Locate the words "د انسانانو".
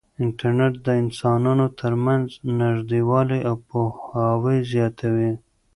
0.85-1.67